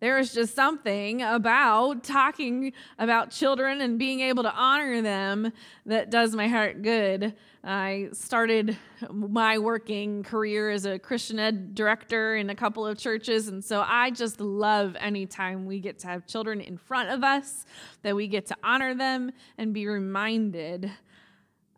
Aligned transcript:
There 0.00 0.16
is 0.18 0.32
just 0.32 0.54
something 0.54 1.22
about 1.22 2.04
talking 2.04 2.72
about 3.00 3.32
children 3.32 3.80
and 3.80 3.98
being 3.98 4.20
able 4.20 4.44
to 4.44 4.52
honor 4.52 5.02
them 5.02 5.52
that 5.86 6.08
does 6.08 6.36
my 6.36 6.46
heart 6.46 6.82
good. 6.82 7.34
I 7.64 8.10
started 8.12 8.78
my 9.10 9.58
working 9.58 10.22
career 10.22 10.70
as 10.70 10.84
a 10.84 11.00
Christian 11.00 11.40
ed 11.40 11.74
director 11.74 12.36
in 12.36 12.48
a 12.48 12.54
couple 12.54 12.86
of 12.86 12.96
churches, 12.96 13.48
and 13.48 13.64
so 13.64 13.84
I 13.84 14.10
just 14.12 14.40
love 14.40 14.96
anytime 15.00 15.66
we 15.66 15.80
get 15.80 15.98
to 16.00 16.06
have 16.06 16.28
children 16.28 16.60
in 16.60 16.76
front 16.78 17.10
of 17.10 17.24
us, 17.24 17.66
that 18.02 18.14
we 18.14 18.28
get 18.28 18.46
to 18.46 18.56
honor 18.62 18.94
them 18.94 19.32
and 19.58 19.74
be 19.74 19.88
reminded 19.88 20.92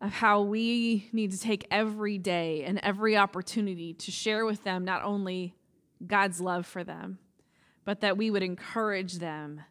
of 0.03 0.13
how 0.13 0.43
we 0.43 1.09
need 1.13 1.33
to 1.33 1.41
take 1.41 1.67
every 1.71 2.19
day 2.19 2.65
and 2.65 2.79
every 2.83 3.17
opportunity 3.17 3.95
to 3.95 4.11
share 4.11 4.45
with 4.45 4.63
them 4.63 4.85
not 4.85 5.03
only 5.05 5.55
God's 6.07 6.39
love 6.39 6.67
for 6.67 6.85
them 6.85 7.19
but 7.85 8.01
that 8.01 8.17
we 8.17 8.31
would 8.31 8.43
encourage 8.43 9.15
them, 9.15 9.63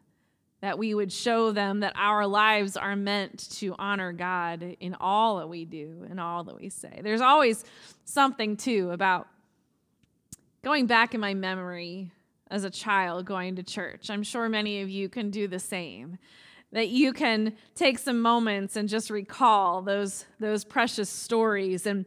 that 0.60 0.78
we 0.78 0.94
would 0.94 1.12
show 1.12 1.52
them 1.52 1.80
that 1.80 1.92
our 1.96 2.26
lives 2.26 2.76
are 2.76 2.96
meant 2.96 3.50
to 3.52 3.74
honor 3.78 4.12
God 4.12 4.76
in 4.80 4.94
all 5.00 5.38
that 5.38 5.48
we 5.48 5.64
do 5.64 6.06
and 6.08 6.20
all 6.20 6.44
that 6.44 6.60
we 6.60 6.68
say. 6.68 7.00
There's 7.02 7.20
always 7.20 7.64
something, 8.04 8.56
too, 8.56 8.90
about 8.90 9.26
going 10.62 10.86
back 10.86 11.14
in 11.14 11.20
my 11.20 11.34
memory 11.34 12.10
as 12.50 12.64
a 12.64 12.70
child 12.70 13.24
going 13.24 13.56
to 13.56 13.62
church. 13.62 14.10
I'm 14.10 14.22
sure 14.22 14.48
many 14.48 14.82
of 14.82 14.90
you 14.90 15.08
can 15.08 15.30
do 15.30 15.48
the 15.48 15.60
same. 15.60 16.18
That 16.72 16.88
you 16.88 17.12
can 17.12 17.56
take 17.74 17.98
some 17.98 18.20
moments 18.20 18.76
and 18.76 18.88
just 18.88 19.10
recall 19.10 19.82
those, 19.82 20.26
those 20.38 20.64
precious 20.64 21.10
stories 21.10 21.86
and 21.86 22.04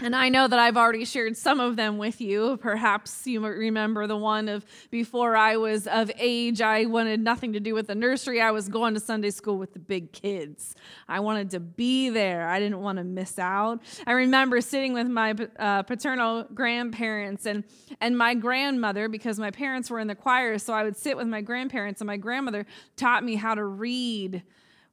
and 0.00 0.14
I 0.14 0.28
know 0.28 0.46
that 0.46 0.58
I've 0.58 0.76
already 0.76 1.04
shared 1.04 1.36
some 1.36 1.58
of 1.58 1.74
them 1.74 1.98
with 1.98 2.20
you. 2.20 2.56
Perhaps 2.58 3.26
you 3.26 3.44
remember 3.44 4.06
the 4.06 4.16
one 4.16 4.48
of 4.48 4.64
before 4.92 5.34
I 5.34 5.56
was 5.56 5.88
of 5.88 6.10
age, 6.16 6.60
I 6.60 6.84
wanted 6.84 7.18
nothing 7.18 7.52
to 7.54 7.60
do 7.60 7.74
with 7.74 7.88
the 7.88 7.96
nursery. 7.96 8.40
I 8.40 8.52
was 8.52 8.68
going 8.68 8.94
to 8.94 9.00
Sunday 9.00 9.30
school 9.30 9.58
with 9.58 9.72
the 9.72 9.80
big 9.80 10.12
kids. 10.12 10.76
I 11.08 11.18
wanted 11.18 11.50
to 11.50 11.60
be 11.60 12.10
there, 12.10 12.48
I 12.48 12.60
didn't 12.60 12.80
want 12.80 12.98
to 12.98 13.04
miss 13.04 13.40
out. 13.40 13.80
I 14.06 14.12
remember 14.12 14.60
sitting 14.60 14.92
with 14.92 15.08
my 15.08 15.34
uh, 15.58 15.82
paternal 15.82 16.44
grandparents 16.54 17.44
and, 17.44 17.64
and 18.00 18.16
my 18.16 18.34
grandmother, 18.34 19.08
because 19.08 19.40
my 19.40 19.50
parents 19.50 19.90
were 19.90 19.98
in 19.98 20.06
the 20.06 20.14
choir, 20.14 20.58
so 20.58 20.72
I 20.72 20.84
would 20.84 20.96
sit 20.96 21.16
with 21.16 21.26
my 21.26 21.40
grandparents, 21.40 22.00
and 22.00 22.06
my 22.06 22.16
grandmother 22.16 22.66
taught 22.96 23.24
me 23.24 23.34
how 23.34 23.56
to 23.56 23.64
read 23.64 24.44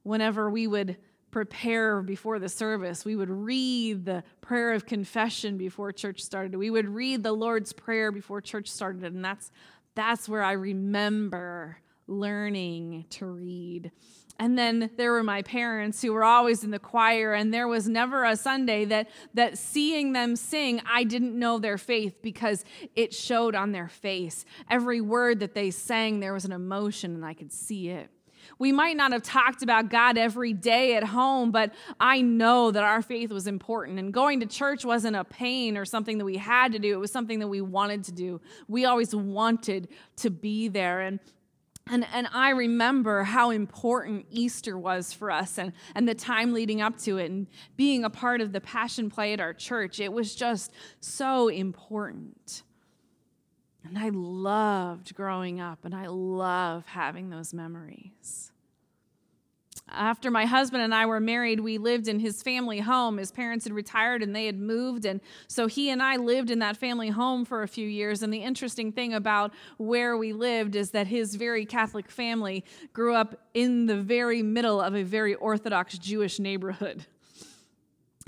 whenever 0.02 0.50
we 0.50 0.66
would 0.66 0.96
prepare 1.36 2.00
before 2.00 2.38
the 2.38 2.48
service. 2.48 3.04
We 3.04 3.14
would 3.14 3.28
read 3.28 4.06
the 4.06 4.24
prayer 4.40 4.72
of 4.72 4.86
confession 4.86 5.58
before 5.58 5.92
church 5.92 6.22
started. 6.22 6.56
We 6.56 6.70
would 6.70 6.88
read 6.88 7.22
the 7.22 7.32
Lord's 7.32 7.74
Prayer 7.74 8.10
before 8.10 8.40
church 8.40 8.68
started. 8.68 9.04
And 9.04 9.22
that's, 9.22 9.50
that's 9.94 10.30
where 10.30 10.42
I 10.42 10.52
remember 10.52 11.76
learning 12.06 13.04
to 13.10 13.26
read. 13.26 13.92
And 14.38 14.58
then 14.58 14.88
there 14.96 15.12
were 15.12 15.22
my 15.22 15.42
parents 15.42 16.00
who 16.00 16.14
were 16.14 16.24
always 16.24 16.64
in 16.64 16.70
the 16.70 16.78
choir, 16.78 17.34
and 17.34 17.52
there 17.52 17.68
was 17.68 17.86
never 17.86 18.24
a 18.24 18.34
Sunday 18.34 18.86
that, 18.86 19.10
that 19.34 19.58
seeing 19.58 20.14
them 20.14 20.36
sing, 20.36 20.80
I 20.90 21.04
didn't 21.04 21.38
know 21.38 21.58
their 21.58 21.76
faith 21.76 22.22
because 22.22 22.64
it 22.94 23.12
showed 23.12 23.54
on 23.54 23.72
their 23.72 23.88
face. 23.88 24.46
Every 24.70 25.02
word 25.02 25.40
that 25.40 25.52
they 25.52 25.70
sang, 25.70 26.20
there 26.20 26.32
was 26.32 26.46
an 26.46 26.52
emotion, 26.52 27.14
and 27.14 27.26
I 27.26 27.34
could 27.34 27.52
see 27.52 27.90
it. 27.90 28.08
We 28.58 28.72
might 28.72 28.96
not 28.96 29.12
have 29.12 29.22
talked 29.22 29.62
about 29.62 29.88
God 29.88 30.18
every 30.18 30.52
day 30.52 30.96
at 30.96 31.04
home, 31.04 31.50
but 31.50 31.72
I 32.00 32.20
know 32.20 32.70
that 32.70 32.82
our 32.82 33.02
faith 33.02 33.30
was 33.30 33.46
important. 33.46 33.98
And 33.98 34.12
going 34.12 34.40
to 34.40 34.46
church 34.46 34.84
wasn't 34.84 35.16
a 35.16 35.24
pain 35.24 35.76
or 35.76 35.84
something 35.84 36.18
that 36.18 36.24
we 36.24 36.36
had 36.36 36.72
to 36.72 36.78
do, 36.78 36.94
it 36.94 37.00
was 37.00 37.12
something 37.12 37.38
that 37.38 37.48
we 37.48 37.60
wanted 37.60 38.04
to 38.04 38.12
do. 38.12 38.40
We 38.68 38.84
always 38.84 39.14
wanted 39.14 39.88
to 40.16 40.30
be 40.30 40.68
there. 40.68 41.00
And 41.00 41.20
and, 41.88 42.04
and 42.12 42.26
I 42.32 42.50
remember 42.50 43.22
how 43.22 43.50
important 43.50 44.26
Easter 44.30 44.76
was 44.76 45.12
for 45.12 45.30
us 45.30 45.56
and, 45.56 45.72
and 45.94 46.08
the 46.08 46.16
time 46.16 46.52
leading 46.52 46.80
up 46.80 46.98
to 47.02 47.18
it 47.18 47.30
and 47.30 47.46
being 47.76 48.02
a 48.02 48.10
part 48.10 48.40
of 48.40 48.52
the 48.52 48.60
Passion 48.60 49.08
Play 49.08 49.32
at 49.32 49.40
our 49.40 49.54
church. 49.54 50.00
It 50.00 50.12
was 50.12 50.34
just 50.34 50.72
so 51.00 51.46
important. 51.46 52.64
And 53.88 53.98
I 53.98 54.10
loved 54.12 55.14
growing 55.14 55.60
up 55.60 55.84
and 55.84 55.94
I 55.94 56.06
love 56.08 56.86
having 56.86 57.30
those 57.30 57.54
memories. 57.54 58.50
After 59.88 60.32
my 60.32 60.46
husband 60.46 60.82
and 60.82 60.92
I 60.92 61.06
were 61.06 61.20
married, 61.20 61.60
we 61.60 61.78
lived 61.78 62.08
in 62.08 62.18
his 62.18 62.42
family 62.42 62.80
home. 62.80 63.18
His 63.18 63.30
parents 63.30 63.64
had 63.64 63.72
retired 63.72 64.20
and 64.20 64.34
they 64.34 64.46
had 64.46 64.58
moved. 64.58 65.04
And 65.04 65.20
so 65.46 65.68
he 65.68 65.90
and 65.90 66.02
I 66.02 66.16
lived 66.16 66.50
in 66.50 66.58
that 66.58 66.76
family 66.76 67.08
home 67.08 67.44
for 67.44 67.62
a 67.62 67.68
few 67.68 67.86
years. 67.86 68.22
And 68.22 68.34
the 68.34 68.42
interesting 68.42 68.90
thing 68.90 69.14
about 69.14 69.52
where 69.76 70.16
we 70.16 70.32
lived 70.32 70.74
is 70.74 70.90
that 70.90 71.06
his 71.06 71.36
very 71.36 71.64
Catholic 71.64 72.10
family 72.10 72.64
grew 72.92 73.14
up 73.14 73.40
in 73.54 73.86
the 73.86 73.96
very 73.96 74.42
middle 74.42 74.80
of 74.80 74.96
a 74.96 75.04
very 75.04 75.36
Orthodox 75.36 75.96
Jewish 75.98 76.40
neighborhood. 76.40 77.06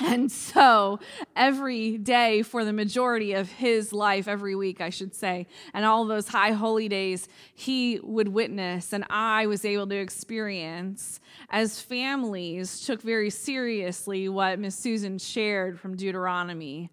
And 0.00 0.31
so 0.31 1.00
every 1.34 1.98
day 1.98 2.42
for 2.42 2.64
the 2.64 2.72
majority 2.72 3.32
of 3.32 3.50
his 3.50 3.92
life, 3.92 4.28
every 4.28 4.54
week, 4.54 4.81
I 4.81 4.91
should 4.91 5.12
say, 5.12 5.48
and 5.75 5.84
all 5.84 6.04
those 6.04 6.28
high 6.28 6.53
holy 6.53 6.88
days, 6.88 7.26
he 7.53 7.98
would 8.03 8.28
witness, 8.28 8.92
and 8.92 9.04
I 9.10 9.47
was 9.47 9.64
able 9.64 9.88
to 9.88 9.97
experience 9.97 11.19
as 11.50 11.81
families 11.81 12.86
took 12.86 13.03
very 13.03 13.31
seriously 13.31 14.28
what 14.28 14.60
Miss 14.60 14.76
Susan 14.76 15.19
shared 15.19 15.81
from 15.81 15.97
Deuteronomy. 15.97 16.91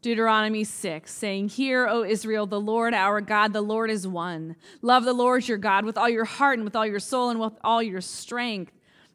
Deuteronomy 0.00 0.64
6, 0.64 1.12
saying, 1.12 1.48
Hear, 1.50 1.86
O 1.86 2.02
Israel, 2.02 2.46
the 2.46 2.60
Lord 2.60 2.94
our 2.94 3.20
God, 3.20 3.52
the 3.52 3.60
Lord 3.60 3.90
is 3.90 4.08
one. 4.08 4.56
Love 4.80 5.04
the 5.04 5.12
Lord 5.12 5.46
your 5.46 5.58
God 5.58 5.84
with 5.84 5.96
all 5.96 6.08
your 6.08 6.24
heart 6.24 6.58
and 6.58 6.64
with 6.64 6.74
all 6.74 6.86
your 6.86 6.98
soul 6.98 7.30
and 7.30 7.38
with 7.38 7.52
all 7.62 7.82
your 7.82 8.00
strength. 8.00 8.72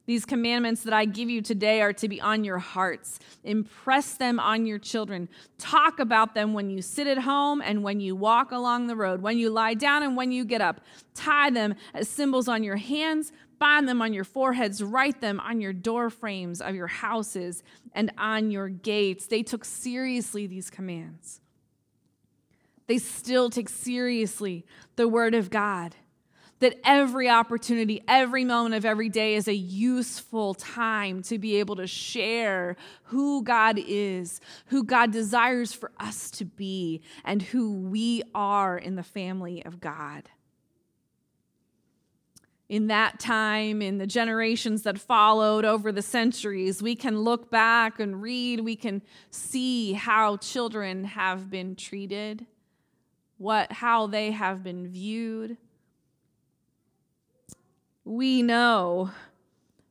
These 0.07 0.25
commandments 0.25 0.83
that 0.83 0.93
I 0.93 1.03
give 1.03 1.29
you 1.29 1.41
today 1.41 1.81
are 1.81 1.91
to 1.91 2.07
be 2.07 2.21
on 2.21 2.45
your 2.45 2.59
hearts. 2.59 3.19
Impress 3.43 4.13
them 4.13 4.39
on 4.39 4.65
your 4.65 4.79
children. 4.79 5.27
Talk 5.57 5.99
about 5.99 6.33
them 6.33 6.53
when 6.53 6.69
you 6.69 6.81
sit 6.81 7.07
at 7.07 7.17
home 7.17 7.61
and 7.61 7.83
when 7.83 7.99
you 7.99 8.15
walk 8.15 8.53
along 8.53 8.87
the 8.87 8.95
road, 8.95 9.21
when 9.21 9.37
you 9.37 9.49
lie 9.49 9.73
down 9.73 10.03
and 10.03 10.15
when 10.15 10.31
you 10.31 10.45
get 10.45 10.61
up. 10.61 10.79
Tie 11.13 11.49
them 11.49 11.75
as 11.93 12.07
symbols 12.07 12.47
on 12.47 12.63
your 12.63 12.77
hands, 12.77 13.33
bind 13.59 13.85
them 13.89 14.01
on 14.01 14.13
your 14.13 14.23
foreheads, 14.23 14.81
write 14.81 15.19
them 15.19 15.41
on 15.41 15.59
your 15.59 15.73
door 15.73 16.09
frames 16.09 16.61
of 16.61 16.73
your 16.73 16.87
houses 16.87 17.61
and 17.91 18.09
on 18.17 18.49
your 18.49 18.69
gates. 18.69 19.27
They 19.27 19.43
took 19.43 19.65
seriously 19.65 20.47
these 20.47 20.69
commands. 20.69 21.41
They 22.87 22.97
still 22.97 23.49
take 23.49 23.67
seriously 23.67 24.65
the 24.95 25.09
word 25.09 25.35
of 25.35 25.49
God 25.49 25.95
that 26.59 26.79
every 26.83 27.29
opportunity, 27.29 28.03
every 28.07 28.43
moment 28.43 28.75
of 28.75 28.85
every 28.85 29.09
day 29.09 29.35
is 29.35 29.47
a 29.47 29.53
useful 29.53 30.53
time 30.55 31.21
to 31.23 31.37
be 31.37 31.57
able 31.57 31.75
to 31.75 31.87
share 31.87 32.75
who 33.03 33.43
God 33.43 33.77
is, 33.77 34.41
who 34.67 34.83
God 34.83 35.11
desires 35.11 35.71
for 35.71 35.91
us 35.99 36.31
to 36.31 36.45
be, 36.45 37.01
and 37.23 37.41
who 37.41 37.73
we 37.73 38.23
are 38.33 38.77
in 38.77 38.95
the 38.95 39.03
family 39.03 39.63
of 39.65 39.79
God. 39.79 40.29
In 42.69 42.87
that 42.87 43.19
time, 43.19 43.81
in 43.81 43.97
the 43.97 44.07
generations 44.07 44.81
that 44.81 44.99
followed 44.99 45.63
over 45.63 45.91
the 45.91 46.01
centuries, 46.01 46.83
we 46.83 46.95
can 46.95 47.21
look 47.21 47.49
back 47.49 47.99
and 47.99 48.21
read, 48.21 48.59
we 48.59 48.75
can 48.75 49.01
see 49.31 49.93
how 49.93 50.35
children 50.37 51.05
have 51.05 51.49
been 51.49 51.75
treated, 51.75 52.45
what, 53.37 53.71
how 53.71 54.07
they 54.07 54.31
have 54.31 54.63
been 54.63 54.87
viewed 54.89 55.55
we 58.07 58.41
know 58.41 59.11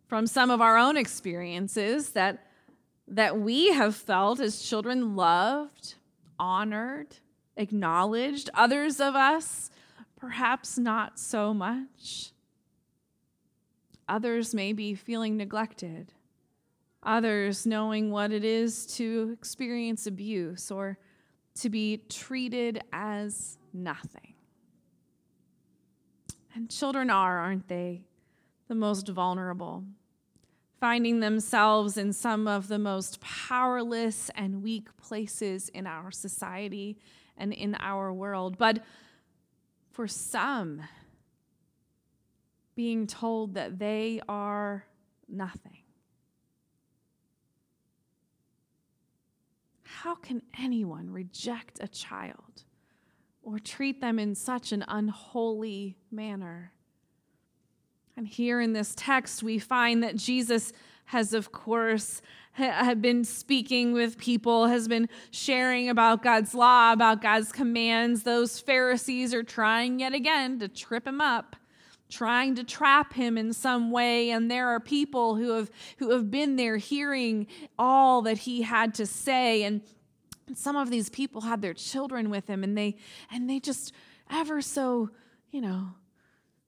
from 0.08 0.26
some 0.26 0.50
of 0.50 0.60
our 0.62 0.78
own 0.78 0.96
experiences 0.96 2.10
that, 2.10 2.46
that 3.08 3.38
we 3.38 3.72
have 3.72 3.94
felt 3.94 4.40
as 4.40 4.62
children 4.62 5.16
loved, 5.16 5.96
honored, 6.38 7.16
acknowledged. 7.56 8.48
Others 8.54 9.00
of 9.00 9.14
us, 9.14 9.70
perhaps 10.16 10.78
not 10.78 11.18
so 11.18 11.52
much. 11.52 12.32
Others 14.08 14.54
may 14.54 14.72
be 14.72 14.94
feeling 14.94 15.36
neglected. 15.36 16.12
Others 17.02 17.66
knowing 17.66 18.10
what 18.10 18.32
it 18.32 18.44
is 18.44 18.86
to 18.96 19.30
experience 19.32 20.06
abuse 20.06 20.70
or 20.70 20.98
to 21.56 21.68
be 21.68 21.98
treated 22.08 22.80
as 22.92 23.58
nothing. 23.74 24.35
And 26.56 26.70
children 26.70 27.10
are, 27.10 27.38
aren't 27.38 27.68
they, 27.68 28.06
the 28.66 28.74
most 28.74 29.10
vulnerable, 29.10 29.84
finding 30.80 31.20
themselves 31.20 31.98
in 31.98 32.14
some 32.14 32.48
of 32.48 32.68
the 32.68 32.78
most 32.78 33.20
powerless 33.20 34.30
and 34.34 34.62
weak 34.62 34.88
places 34.96 35.68
in 35.68 35.86
our 35.86 36.10
society 36.10 36.96
and 37.36 37.52
in 37.52 37.76
our 37.78 38.10
world. 38.10 38.56
But 38.56 38.82
for 39.92 40.08
some, 40.08 40.80
being 42.74 43.06
told 43.06 43.52
that 43.52 43.78
they 43.78 44.22
are 44.26 44.86
nothing. 45.28 45.82
How 49.82 50.14
can 50.14 50.40
anyone 50.58 51.10
reject 51.10 51.80
a 51.82 51.88
child 51.88 52.64
or 53.46 53.60
treat 53.60 54.00
them 54.00 54.18
in 54.18 54.34
such 54.34 54.72
an 54.72 54.84
unholy 54.88 55.96
manner. 56.10 56.72
And 58.16 58.26
here 58.26 58.60
in 58.60 58.72
this 58.72 58.92
text, 58.96 59.40
we 59.40 59.60
find 59.60 60.02
that 60.02 60.16
Jesus 60.16 60.72
has, 61.06 61.32
of 61.32 61.52
course, 61.52 62.20
had 62.54 63.00
been 63.00 63.22
speaking 63.22 63.92
with 63.92 64.18
people, 64.18 64.66
has 64.66 64.88
been 64.88 65.08
sharing 65.30 65.88
about 65.88 66.24
God's 66.24 66.54
law, 66.54 66.92
about 66.92 67.22
God's 67.22 67.52
commands. 67.52 68.24
Those 68.24 68.58
Pharisees 68.58 69.32
are 69.32 69.44
trying 69.44 70.00
yet 70.00 70.12
again 70.12 70.58
to 70.58 70.66
trip 70.66 71.06
him 71.06 71.20
up, 71.20 71.54
trying 72.10 72.56
to 72.56 72.64
trap 72.64 73.12
him 73.12 73.38
in 73.38 73.52
some 73.52 73.92
way. 73.92 74.30
And 74.30 74.50
there 74.50 74.66
are 74.68 74.80
people 74.80 75.36
who 75.36 75.50
have 75.52 75.70
who 75.98 76.10
have 76.10 76.32
been 76.32 76.56
there 76.56 76.78
hearing 76.78 77.46
all 77.78 78.22
that 78.22 78.38
he 78.38 78.62
had 78.62 78.94
to 78.94 79.06
say. 79.06 79.62
And 79.62 79.82
some 80.54 80.76
of 80.76 80.90
these 80.90 81.08
people 81.08 81.42
had 81.42 81.62
their 81.62 81.74
children 81.74 82.30
with 82.30 82.46
them 82.46 82.62
and 82.62 82.76
they 82.76 82.96
and 83.30 83.48
they 83.50 83.58
just 83.58 83.92
ever 84.30 84.60
so, 84.60 85.10
you 85.50 85.60
know, 85.60 85.88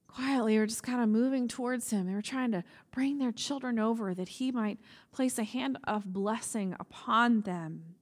quietly 0.07 0.57
were 0.57 0.65
just 0.65 0.83
kind 0.83 1.01
of 1.01 1.07
moving 1.07 1.47
towards 1.47 1.89
him. 1.91 2.07
They 2.07 2.13
were 2.13 2.21
trying 2.21 2.51
to 2.51 2.63
bring 2.91 3.19
their 3.19 3.31
children 3.31 3.79
over 3.79 4.13
that 4.13 4.27
he 4.27 4.51
might 4.51 4.79
place 5.11 5.37
a 5.37 5.43
hand 5.43 5.77
of 5.85 6.11
blessing 6.11 6.75
upon 6.79 7.41
them. 7.41 7.95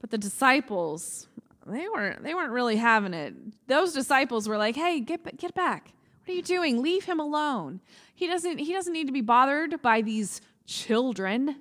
But 0.00 0.10
the 0.10 0.18
disciples, 0.18 1.28
they 1.66 1.88
weren't 1.88 2.22
they 2.22 2.34
weren't 2.34 2.52
really 2.52 2.76
having 2.76 3.14
it. 3.14 3.34
Those 3.66 3.92
disciples 3.92 4.48
were 4.48 4.58
like, 4.58 4.76
"Hey, 4.76 5.00
get 5.00 5.36
get 5.36 5.54
back. 5.54 5.92
What 6.24 6.32
are 6.32 6.36
you 6.36 6.42
doing? 6.42 6.82
Leave 6.82 7.04
him 7.04 7.20
alone. 7.20 7.80
He 8.14 8.26
doesn't 8.26 8.58
he 8.58 8.72
doesn't 8.72 8.92
need 8.92 9.06
to 9.06 9.12
be 9.12 9.22
bothered 9.22 9.80
by 9.80 10.02
these 10.02 10.40
children." 10.66 11.56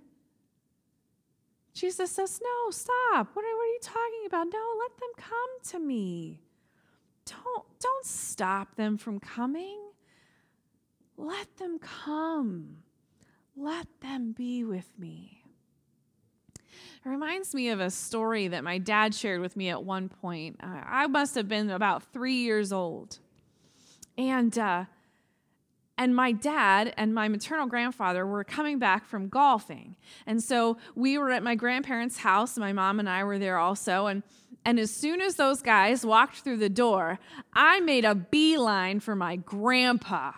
Jesus 1.76 2.10
says, 2.12 2.42
"No, 2.44 2.72
stop. 2.72 3.30
What 3.34 3.46
are, 3.46 3.56
what 3.56 3.64
are 3.64 3.74
you 3.74 3.80
talking 3.82 4.26
about? 4.26 4.48
No, 4.52 4.76
let 4.80 4.98
them 4.98 5.12
come 5.18 5.60
to 5.72 5.80
me." 5.80 6.40
don't 7.26 7.66
don't 7.80 8.06
stop 8.06 8.76
them 8.76 8.98
from 8.98 9.20
coming. 9.20 9.80
Let 11.18 11.58
them 11.58 11.80
come. 11.80 12.78
Let 13.56 13.88
them 14.02 14.34
be 14.34 14.64
with 14.64 14.92
me. 14.98 15.44
It 16.66 17.10
reminds 17.10 17.54
me 17.54 17.70
of 17.70 17.80
a 17.80 17.90
story 17.90 18.48
that 18.50 18.64
my 18.64 18.80
dad 18.80 19.14
shared 19.14 19.40
with 19.40 19.56
me 19.56 19.70
at 19.70 19.84
one 19.84 20.10
point. 20.10 20.58
Uh, 20.62 20.82
I 20.86 21.08
must 21.08 21.36
have 21.36 21.48
been 21.48 21.70
about 21.70 22.04
three 22.12 22.36
years 22.36 22.74
old. 22.74 23.20
And 24.18 24.58
uh, 24.58 24.86
and 25.98 26.16
my 26.16 26.34
dad 26.34 26.94
and 26.98 27.14
my 27.14 27.28
maternal 27.28 27.68
grandfather 27.68 28.26
were 28.26 28.44
coming 28.44 28.80
back 28.80 29.06
from 29.06 29.30
golfing. 29.30 29.96
And 30.26 30.44
so 30.44 30.78
we 30.94 31.18
were 31.18 31.32
at 31.32 31.42
my 31.42 31.56
grandparents' 31.56 32.18
house. 32.18 32.58
My 32.58 32.74
mom 32.74 33.00
and 33.00 33.10
I 33.10 33.24
were 33.24 33.40
there 33.40 33.58
also. 33.58 34.08
And, 34.08 34.24
and 34.66 34.78
as 34.78 34.92
soon 34.92 35.22
as 35.22 35.36
those 35.36 35.62
guys 35.62 36.06
walked 36.06 36.38
through 36.38 36.58
the 36.58 36.70
door, 36.70 37.18
I 37.54 37.80
made 37.80 38.04
a 38.04 38.14
beeline 38.14 39.00
for 39.00 39.16
my 39.16 39.38
grandpa. 39.38 40.34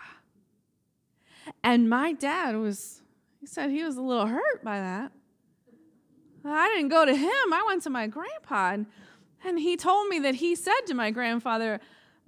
And 1.64 1.90
my 1.90 2.12
dad 2.12 2.56
was, 2.56 3.02
he 3.40 3.46
said 3.46 3.70
he 3.70 3.82
was 3.82 3.96
a 3.96 4.02
little 4.02 4.26
hurt 4.26 4.62
by 4.62 4.78
that. 4.78 5.12
I 6.44 6.68
didn't 6.68 6.88
go 6.88 7.04
to 7.04 7.14
him, 7.14 7.52
I 7.52 7.64
went 7.66 7.82
to 7.82 7.90
my 7.90 8.06
grandpa. 8.06 8.70
And, 8.74 8.86
and 9.44 9.58
he 9.58 9.76
told 9.76 10.08
me 10.08 10.20
that 10.20 10.36
he 10.36 10.54
said 10.54 10.80
to 10.86 10.94
my 10.94 11.10
grandfather, 11.10 11.80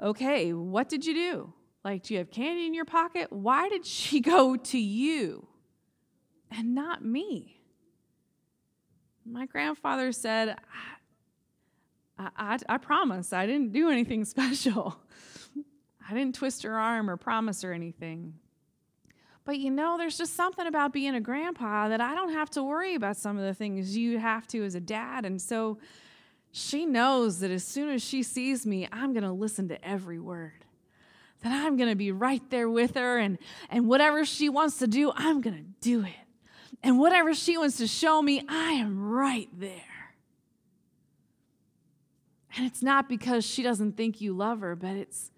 Okay, 0.03 0.53
what 0.53 0.88
did 0.88 1.05
you 1.05 1.15
do? 1.15 1.53
Like, 1.85 2.03
do 2.03 2.15
you 2.15 2.19
have 2.19 2.31
candy 2.31 2.67
in 2.67 2.75
your 2.75 2.85
pocket? 2.85 3.32
Why 3.32 3.69
did 3.69 3.87
she 3.87 4.21
go 4.21 4.56
to 4.56 4.79
you 4.79 5.47
and 6.50 6.75
not 6.75 7.05
me? 7.05 7.56
My 9.25 9.47
grandfather 9.47 10.12
said, 10.12 10.56
I, 12.19 12.29
I, 12.37 12.59
I 12.69 12.79
promise 12.79 13.32
I 13.32 13.47
didn't 13.47 13.73
do 13.73 13.91
anything 13.91 14.25
special. 14.27 15.00
I 16.09 16.15
didn't 16.15 16.35
twist 16.35 16.65
her 16.65 16.77
arm 16.77 17.09
or 17.09 17.17
promise 17.17 17.62
her 17.62 17.73
anything. 17.73 18.35
But 19.44 19.59
you 19.59 19.71
know, 19.71 19.97
there's 19.97 20.19
just 20.19 20.37
something 20.37 20.67
about 20.67 20.93
being 20.93 21.15
a 21.15 21.21
grandpa 21.21 21.88
that 21.88 22.00
I 22.00 22.15
don't 22.15 22.32
have 22.32 22.50
to 22.50 22.62
worry 22.62 22.94
about 22.94 23.17
some 23.17 23.38
of 23.38 23.44
the 23.44 23.55
things 23.55 23.97
you 23.97 24.19
have 24.19 24.47
to 24.49 24.65
as 24.65 24.75
a 24.75 24.81
dad. 24.81 25.25
And 25.25 25.41
so 25.41 25.79
she 26.53 26.85
knows 26.85 27.41
that 27.41 27.50
as 27.50 27.65
soon 27.65 27.88
as 27.91 28.03
she 28.03 28.23
sees 28.23 28.67
me, 28.67 28.88
I'm 28.93 29.12
going 29.12 29.25
to 29.25 29.32
listen 29.32 29.69
to 29.69 29.85
every 29.85 30.19
word 30.19 30.65
that 31.43 31.53
I'm 31.53 31.77
going 31.77 31.89
to 31.89 31.97
be 31.97 32.13
right 32.13 32.43
there 32.51 32.69
with 32.69 32.95
her 32.95 33.19
and, 33.19 33.39
and 33.71 33.89
whatever 33.89 34.25
she 34.25 34.49
wants 34.49 34.79
to 34.79 34.87
do, 34.87 35.13
I'm 35.15 35.41
going 35.41 35.57
to 35.57 35.65
do 35.81 36.05
it. 36.05 36.13
And 36.83 36.99
whatever 36.99 37.35
she 37.35 37.57
wants 37.57 37.77
to 37.79 37.87
show 37.87 38.21
me, 38.21 38.43
I 38.49 38.73
am 38.73 39.01
right 39.01 39.49
there. 39.59 39.83
And 42.57 42.67
it's 42.67 42.83
not 42.83 43.09
because 43.09 43.45
she 43.45 43.63
doesn't 43.63 43.97
think 43.97 44.21
you 44.21 44.33
love 44.33 44.61
her, 44.61 44.75
but 44.75 44.97
it's 44.97 45.31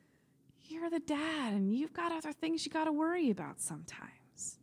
you're 0.69 0.89
the 0.89 1.01
dad 1.01 1.53
and 1.53 1.75
you've 1.75 1.93
got 1.93 2.11
other 2.13 2.33
things 2.33 2.65
you 2.65 2.73
got 2.73 2.85
to 2.85 2.93
worry 2.93 3.31
about 3.31 3.61
sometimes. 3.61 4.59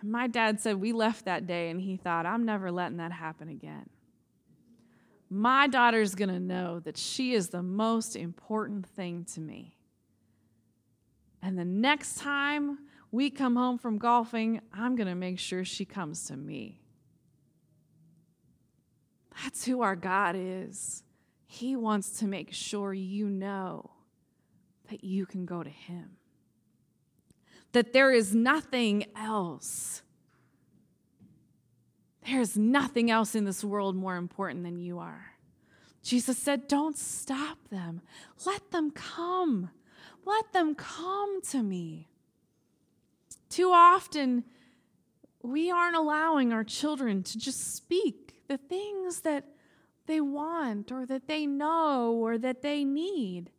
And 0.00 0.10
my 0.10 0.26
dad 0.26 0.60
said 0.60 0.80
we 0.80 0.92
left 0.92 1.26
that 1.26 1.46
day 1.46 1.70
and 1.70 1.80
he 1.80 1.96
thought, 1.96 2.26
I'm 2.26 2.44
never 2.44 2.70
letting 2.72 2.96
that 2.96 3.12
happen 3.12 3.48
again 3.48 3.90
my 5.28 5.66
daughter's 5.66 6.14
going 6.14 6.28
to 6.28 6.40
know 6.40 6.80
that 6.80 6.96
she 6.96 7.34
is 7.34 7.48
the 7.48 7.62
most 7.62 8.16
important 8.16 8.86
thing 8.86 9.24
to 9.34 9.40
me. 9.40 9.76
And 11.42 11.58
the 11.58 11.64
next 11.64 12.18
time 12.18 12.78
we 13.10 13.30
come 13.30 13.56
home 13.56 13.78
from 13.78 13.98
golfing, 13.98 14.60
I'm 14.72 14.96
going 14.96 15.08
to 15.08 15.14
make 15.14 15.38
sure 15.38 15.64
she 15.64 15.84
comes 15.84 16.24
to 16.26 16.36
me. 16.36 16.80
That's 19.42 19.64
who 19.64 19.82
our 19.82 19.96
God 19.96 20.34
is. 20.38 21.02
He 21.46 21.76
wants 21.76 22.18
to 22.18 22.26
make 22.26 22.52
sure 22.52 22.92
you 22.92 23.28
know 23.28 23.90
that 24.90 25.04
you 25.04 25.26
can 25.26 25.44
go 25.44 25.62
to 25.62 25.70
Him, 25.70 26.16
that 27.72 27.92
there 27.92 28.10
is 28.10 28.34
nothing 28.34 29.06
else 29.16 30.02
there's 32.26 32.56
nothing 32.56 33.10
else 33.10 33.34
in 33.34 33.44
this 33.44 33.62
world 33.62 33.96
more 33.96 34.16
important 34.16 34.64
than 34.64 34.78
you 34.78 34.98
are. 34.98 35.32
Jesus 36.02 36.38
said, 36.38 36.68
Don't 36.68 36.98
stop 36.98 37.58
them. 37.70 38.00
Let 38.44 38.70
them 38.70 38.90
come. 38.90 39.70
Let 40.24 40.52
them 40.52 40.74
come 40.74 41.40
to 41.50 41.62
me. 41.62 42.08
Too 43.48 43.70
often, 43.72 44.44
we 45.42 45.70
aren't 45.70 45.96
allowing 45.96 46.52
our 46.52 46.64
children 46.64 47.22
to 47.22 47.38
just 47.38 47.74
speak 47.74 48.34
the 48.48 48.58
things 48.58 49.20
that 49.20 49.44
they 50.06 50.20
want 50.20 50.90
or 50.90 51.06
that 51.06 51.28
they 51.28 51.46
know 51.46 52.12
or 52.12 52.38
that 52.38 52.62
they 52.62 52.84
need. 52.84 53.50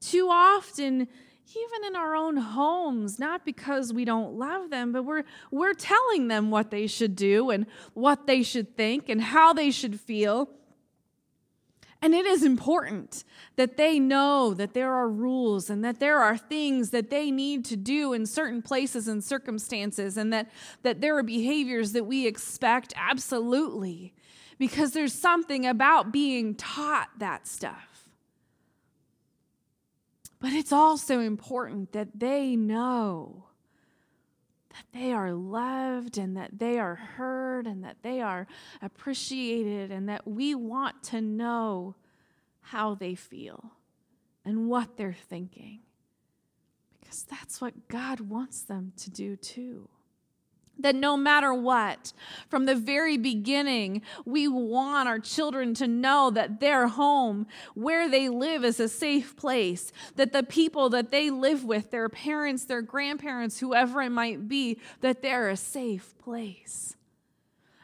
Too 0.00 0.28
often, 0.30 1.08
even 1.56 1.86
in 1.88 1.96
our 1.96 2.14
own 2.14 2.36
homes, 2.36 3.18
not 3.18 3.44
because 3.44 3.92
we 3.92 4.04
don't 4.04 4.34
love 4.34 4.70
them, 4.70 4.92
but 4.92 5.04
we're, 5.04 5.24
we're 5.50 5.74
telling 5.74 6.28
them 6.28 6.50
what 6.50 6.70
they 6.70 6.86
should 6.86 7.16
do 7.16 7.50
and 7.50 7.66
what 7.94 8.26
they 8.26 8.42
should 8.42 8.76
think 8.76 9.08
and 9.08 9.20
how 9.20 9.52
they 9.52 9.70
should 9.70 10.00
feel. 10.00 10.48
And 12.02 12.14
it 12.14 12.24
is 12.24 12.42
important 12.42 13.24
that 13.56 13.76
they 13.76 13.98
know 13.98 14.54
that 14.54 14.72
there 14.72 14.92
are 14.92 15.08
rules 15.08 15.68
and 15.68 15.84
that 15.84 16.00
there 16.00 16.18
are 16.20 16.38
things 16.38 16.90
that 16.90 17.10
they 17.10 17.30
need 17.30 17.64
to 17.66 17.76
do 17.76 18.14
in 18.14 18.24
certain 18.24 18.62
places 18.62 19.06
and 19.06 19.22
circumstances, 19.22 20.16
and 20.16 20.32
that, 20.32 20.50
that 20.82 21.02
there 21.02 21.18
are 21.18 21.22
behaviors 21.22 21.92
that 21.92 22.04
we 22.04 22.26
expect 22.26 22.94
absolutely, 22.96 24.14
because 24.58 24.92
there's 24.92 25.12
something 25.12 25.66
about 25.66 26.10
being 26.10 26.54
taught 26.54 27.10
that 27.18 27.46
stuff. 27.46 27.89
But 30.40 30.52
it's 30.52 30.72
also 30.72 31.20
important 31.20 31.92
that 31.92 32.18
they 32.18 32.56
know 32.56 33.44
that 34.70 34.86
they 34.92 35.12
are 35.12 35.32
loved 35.32 36.16
and 36.16 36.36
that 36.36 36.58
they 36.58 36.78
are 36.78 36.94
heard 36.94 37.66
and 37.66 37.84
that 37.84 37.98
they 38.02 38.20
are 38.20 38.46
appreciated 38.80 39.90
and 39.90 40.08
that 40.08 40.26
we 40.26 40.54
want 40.54 41.02
to 41.02 41.20
know 41.20 41.96
how 42.60 42.94
they 42.94 43.14
feel 43.14 43.72
and 44.44 44.68
what 44.68 44.96
they're 44.96 45.12
thinking. 45.12 45.80
Because 46.98 47.24
that's 47.24 47.60
what 47.60 47.88
God 47.88 48.20
wants 48.20 48.62
them 48.62 48.92
to 48.98 49.10
do 49.10 49.36
too 49.36 49.88
that 50.82 50.94
no 50.94 51.16
matter 51.16 51.52
what, 51.52 52.12
from 52.48 52.66
the 52.66 52.74
very 52.74 53.16
beginning, 53.16 54.02
we 54.24 54.48
want 54.48 55.08
our 55.08 55.18
children 55.18 55.74
to 55.74 55.86
know 55.86 56.30
that 56.30 56.60
their 56.60 56.88
home, 56.88 57.46
where 57.74 58.08
they 58.08 58.28
live, 58.28 58.64
is 58.64 58.80
a 58.80 58.88
safe 58.88 59.36
place, 59.36 59.92
that 60.16 60.32
the 60.32 60.42
people 60.42 60.88
that 60.90 61.10
they 61.10 61.30
live 61.30 61.64
with, 61.64 61.90
their 61.90 62.08
parents, 62.08 62.64
their 62.64 62.82
grandparents, 62.82 63.60
whoever 63.60 64.02
it 64.02 64.10
might 64.10 64.48
be, 64.48 64.78
that 65.00 65.22
they're 65.22 65.48
a 65.48 65.56
safe 65.56 66.16
place. 66.18 66.96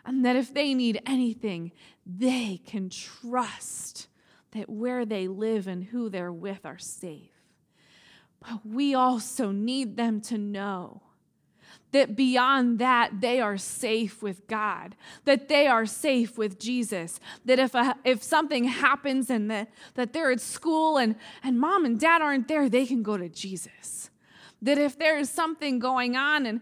And 0.04 0.24
that 0.24 0.36
if 0.36 0.54
they 0.54 0.74
need 0.74 1.02
anything, 1.04 1.72
they 2.06 2.60
can 2.64 2.88
trust 2.88 4.06
that 4.52 4.70
where 4.70 5.04
they 5.04 5.26
live 5.26 5.66
and 5.66 5.84
who 5.84 6.08
they're 6.08 6.32
with 6.32 6.64
are 6.64 6.78
safe. 6.78 7.32
But 8.40 8.64
we 8.64 8.94
also 8.94 9.50
need 9.50 9.96
them 9.96 10.20
to 10.22 10.38
know 10.38 11.02
that 11.92 12.16
beyond 12.16 12.78
that 12.78 13.20
they 13.20 13.40
are 13.40 13.56
safe 13.56 14.22
with 14.22 14.46
God, 14.46 14.96
that 15.24 15.48
they 15.48 15.66
are 15.66 15.86
safe 15.86 16.36
with 16.36 16.58
Jesus, 16.58 17.20
that 17.44 17.58
if, 17.58 17.74
a, 17.74 17.96
if 18.04 18.22
something 18.22 18.64
happens 18.64 19.30
and 19.30 19.50
that, 19.50 19.70
that 19.94 20.12
they're 20.12 20.30
at 20.30 20.40
school 20.40 20.98
and, 20.98 21.16
and 21.42 21.58
mom 21.58 21.84
and 21.84 21.98
dad 21.98 22.22
aren't 22.22 22.48
there, 22.48 22.68
they 22.68 22.86
can 22.86 23.02
go 23.02 23.16
to 23.16 23.28
Jesus. 23.28 24.10
That 24.62 24.78
if 24.78 24.98
there 24.98 25.18
is 25.18 25.30
something 25.30 25.78
going 25.78 26.16
on 26.16 26.46
and 26.46 26.60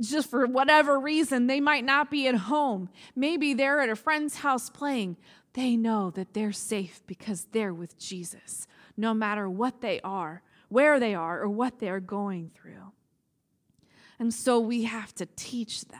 just 0.00 0.28
for 0.28 0.46
whatever 0.46 0.98
reason 0.98 1.46
they 1.46 1.60
might 1.60 1.84
not 1.84 2.10
be 2.10 2.26
at 2.28 2.34
home, 2.34 2.88
maybe 3.16 3.54
they're 3.54 3.80
at 3.80 3.88
a 3.88 3.96
friend's 3.96 4.36
house 4.36 4.68
playing, 4.68 5.16
they 5.54 5.76
know 5.76 6.10
that 6.10 6.34
they're 6.34 6.52
safe 6.52 7.00
because 7.06 7.46
they're 7.52 7.74
with 7.74 7.98
Jesus, 7.98 8.66
no 8.96 9.14
matter 9.14 9.48
what 9.48 9.80
they 9.80 10.00
are, 10.02 10.42
where 10.68 10.98
they 10.98 11.14
are, 11.14 11.42
or 11.42 11.48
what 11.48 11.78
they're 11.78 12.00
going 12.00 12.50
through. 12.54 12.92
And 14.22 14.32
so 14.32 14.60
we 14.60 14.84
have 14.84 15.12
to 15.16 15.26
teach 15.34 15.80
them. 15.86 15.98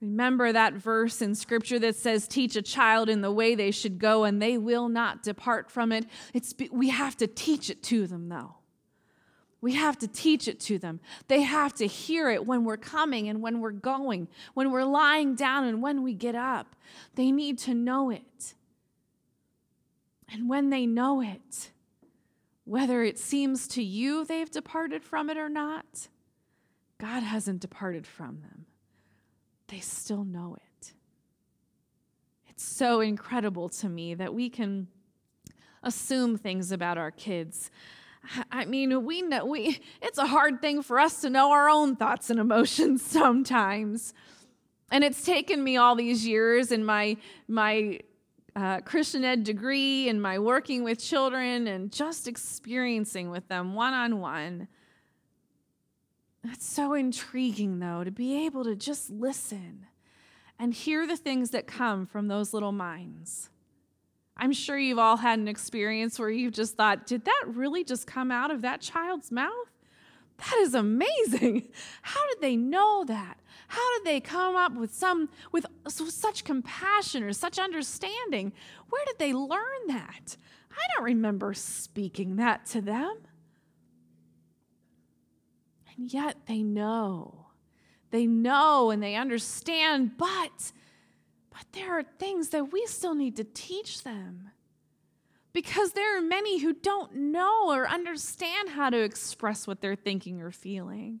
Remember 0.00 0.50
that 0.50 0.72
verse 0.72 1.20
in 1.20 1.34
scripture 1.34 1.78
that 1.80 1.96
says, 1.96 2.26
Teach 2.26 2.56
a 2.56 2.62
child 2.62 3.10
in 3.10 3.20
the 3.20 3.30
way 3.30 3.54
they 3.54 3.70
should 3.70 3.98
go, 3.98 4.24
and 4.24 4.40
they 4.40 4.56
will 4.56 4.88
not 4.88 5.22
depart 5.22 5.70
from 5.70 5.92
it. 5.92 6.06
It's, 6.32 6.54
we 6.72 6.88
have 6.88 7.14
to 7.18 7.26
teach 7.26 7.68
it 7.68 7.82
to 7.82 8.06
them, 8.06 8.30
though. 8.30 8.54
We 9.60 9.74
have 9.74 9.98
to 9.98 10.08
teach 10.08 10.48
it 10.48 10.60
to 10.60 10.78
them. 10.78 11.00
They 11.26 11.42
have 11.42 11.74
to 11.74 11.86
hear 11.86 12.30
it 12.30 12.46
when 12.46 12.64
we're 12.64 12.78
coming 12.78 13.28
and 13.28 13.42
when 13.42 13.60
we're 13.60 13.72
going, 13.72 14.28
when 14.54 14.72
we're 14.72 14.84
lying 14.84 15.34
down 15.34 15.66
and 15.66 15.82
when 15.82 16.02
we 16.02 16.14
get 16.14 16.34
up. 16.34 16.74
They 17.16 17.30
need 17.30 17.58
to 17.58 17.74
know 17.74 18.08
it. 18.08 18.54
And 20.32 20.48
when 20.48 20.70
they 20.70 20.86
know 20.86 21.20
it, 21.20 21.68
whether 22.68 23.02
it 23.02 23.18
seems 23.18 23.66
to 23.66 23.82
you 23.82 24.26
they've 24.26 24.50
departed 24.50 25.02
from 25.02 25.30
it 25.30 25.38
or 25.38 25.48
not, 25.48 26.08
God 26.98 27.22
hasn't 27.22 27.60
departed 27.60 28.06
from 28.06 28.42
them. 28.42 28.66
They 29.68 29.80
still 29.80 30.22
know 30.22 30.54
it. 30.56 30.92
It's 32.46 32.62
so 32.62 33.00
incredible 33.00 33.70
to 33.70 33.88
me 33.88 34.12
that 34.14 34.34
we 34.34 34.50
can 34.50 34.88
assume 35.82 36.36
things 36.36 36.70
about 36.70 36.98
our 36.98 37.10
kids. 37.10 37.70
I 38.52 38.66
mean, 38.66 39.02
we 39.02 39.22
know 39.22 39.46
we 39.46 39.80
it's 40.02 40.18
a 40.18 40.26
hard 40.26 40.60
thing 40.60 40.82
for 40.82 40.98
us 40.98 41.22
to 41.22 41.30
know 41.30 41.52
our 41.52 41.70
own 41.70 41.96
thoughts 41.96 42.28
and 42.28 42.38
emotions 42.38 43.00
sometimes. 43.06 44.12
And 44.90 45.04
it's 45.04 45.24
taken 45.24 45.64
me 45.64 45.78
all 45.78 45.96
these 45.96 46.26
years 46.26 46.70
in 46.70 46.84
my 46.84 47.16
my 47.46 48.00
uh, 48.58 48.80
Christian 48.80 49.24
ed 49.24 49.44
degree 49.44 50.08
and 50.08 50.20
my 50.20 50.38
working 50.38 50.82
with 50.82 50.98
children 50.98 51.68
and 51.68 51.92
just 51.92 52.26
experiencing 52.26 53.30
with 53.30 53.46
them 53.46 53.74
one 53.74 53.94
on 53.94 54.18
one. 54.18 54.66
It's 56.42 56.66
so 56.66 56.94
intriguing, 56.94 57.78
though, 57.78 58.02
to 58.02 58.10
be 58.10 58.46
able 58.46 58.64
to 58.64 58.74
just 58.74 59.10
listen 59.10 59.86
and 60.58 60.74
hear 60.74 61.06
the 61.06 61.16
things 61.16 61.50
that 61.50 61.68
come 61.68 62.04
from 62.04 62.26
those 62.26 62.52
little 62.52 62.72
minds. 62.72 63.48
I'm 64.36 64.52
sure 64.52 64.76
you've 64.76 64.98
all 64.98 65.18
had 65.18 65.38
an 65.38 65.46
experience 65.46 66.18
where 66.18 66.30
you've 66.30 66.54
just 66.54 66.76
thought, 66.76 67.06
did 67.06 67.24
that 67.26 67.44
really 67.46 67.84
just 67.84 68.08
come 68.08 68.32
out 68.32 68.50
of 68.50 68.62
that 68.62 68.80
child's 68.80 69.30
mouth? 69.30 69.52
That 70.38 70.58
is 70.58 70.74
amazing. 70.74 71.68
How 72.02 72.26
did 72.28 72.40
they 72.40 72.56
know 72.56 73.04
that? 73.04 73.38
How 73.68 73.98
did 73.98 74.06
they 74.06 74.20
come 74.20 74.56
up 74.56 74.74
with 74.74 74.94
some 74.94 75.28
with 75.52 75.66
such 75.86 76.42
compassion 76.42 77.22
or 77.22 77.32
such 77.32 77.58
understanding? 77.58 78.52
Where 78.88 79.04
did 79.04 79.18
they 79.18 79.32
learn 79.32 79.86
that? 79.88 80.36
I 80.72 80.86
don't 80.94 81.04
remember 81.04 81.54
speaking 81.54 82.36
that 82.36 82.66
to 82.66 82.80
them. 82.80 83.18
And 85.96 86.12
yet 86.12 86.46
they 86.46 86.62
know. 86.62 87.46
They 88.10 88.26
know 88.26 88.90
and 88.90 89.02
they 89.02 89.16
understand, 89.16 90.16
but 90.16 90.72
but 91.50 91.66
there 91.72 91.98
are 91.98 92.04
things 92.04 92.48
that 92.50 92.72
we 92.72 92.86
still 92.86 93.14
need 93.14 93.36
to 93.36 93.44
teach 93.44 94.02
them 94.02 94.50
because 95.52 95.92
there 95.92 96.16
are 96.16 96.22
many 96.22 96.60
who 96.60 96.72
don't 96.72 97.14
know 97.14 97.70
or 97.70 97.86
understand 97.86 98.70
how 98.70 98.88
to 98.88 98.98
express 98.98 99.66
what 99.66 99.80
they're 99.80 99.96
thinking 99.96 100.40
or 100.40 100.52
feeling. 100.52 101.20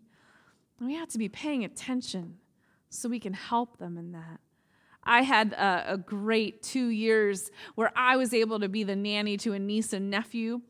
We 0.80 0.94
have 0.94 1.08
to 1.08 1.18
be 1.18 1.28
paying 1.28 1.64
attention 1.64 2.38
so 2.88 3.08
we 3.08 3.20
can 3.20 3.32
help 3.32 3.78
them 3.78 3.98
in 3.98 4.12
that. 4.12 4.40
I 5.02 5.22
had 5.22 5.52
a, 5.52 5.94
a, 5.94 5.96
great 5.96 6.62
two 6.62 6.88
years 6.88 7.50
where 7.76 7.90
I 7.96 8.16
was 8.16 8.34
able 8.34 8.60
to 8.60 8.68
be 8.68 8.84
the 8.84 8.96
nanny 8.96 9.36
to 9.38 9.54
a 9.54 9.58
niece 9.58 9.92
and 9.92 10.10
nephew. 10.10 10.60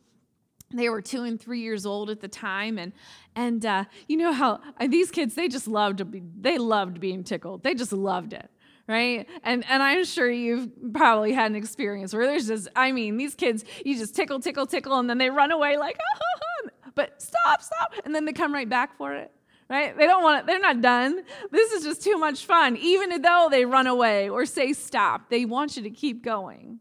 They 0.72 0.88
were 0.88 1.02
two 1.02 1.24
and 1.24 1.40
three 1.40 1.60
years 1.60 1.86
old 1.86 2.08
at 2.10 2.20
the 2.20 2.28
time, 2.28 2.78
and 2.78 2.92
and 3.34 3.64
uh, 3.64 3.84
you 4.06 4.16
know 4.16 4.32
how 4.32 4.60
uh, 4.78 4.86
these 4.86 5.10
kids 5.10 5.34
they 5.34 5.48
just 5.48 5.66
loved 5.66 5.98
to 5.98 6.04
be 6.04 6.22
they 6.38 6.58
loved 6.58 7.00
being 7.00 7.24
tickled. 7.24 7.62
They 7.62 7.74
just 7.74 7.92
loved 7.92 8.32
it 8.32 8.50
right? 8.88 9.28
And 9.44 9.64
and 9.68 9.82
I'm 9.82 10.04
sure 10.04 10.28
you've 10.30 10.70
probably 10.92 11.32
had 11.32 11.50
an 11.50 11.56
experience 11.56 12.12
where 12.12 12.26
there's 12.26 12.48
just, 12.48 12.68
I 12.74 12.90
mean, 12.90 13.18
these 13.18 13.34
kids, 13.34 13.64
you 13.84 13.96
just 13.96 14.16
tickle, 14.16 14.40
tickle, 14.40 14.66
tickle, 14.66 14.98
and 14.98 15.08
then 15.08 15.18
they 15.18 15.30
run 15.30 15.52
away 15.52 15.76
like, 15.76 15.98
oh, 16.64 16.70
but 16.94 17.22
stop, 17.22 17.62
stop, 17.62 17.92
and 18.04 18.14
then 18.14 18.24
they 18.24 18.32
come 18.32 18.52
right 18.52 18.68
back 18.68 18.96
for 18.96 19.14
it. 19.14 19.30
Right? 19.68 19.96
They 19.96 20.06
don't 20.06 20.22
want 20.22 20.40
it. 20.40 20.46
They're 20.46 20.60
not 20.60 20.80
done. 20.80 21.22
This 21.50 21.72
is 21.72 21.84
just 21.84 22.02
too 22.02 22.16
much 22.16 22.46
fun. 22.46 22.76
Even 22.76 23.20
though 23.20 23.48
they 23.50 23.66
run 23.66 23.86
away 23.86 24.28
or 24.28 24.46
say 24.46 24.72
stop, 24.72 25.28
they 25.28 25.44
want 25.44 25.76
you 25.76 25.82
to 25.82 25.90
keep 25.90 26.24
going. 26.24 26.80